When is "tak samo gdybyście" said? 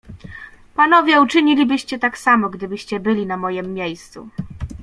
1.99-2.99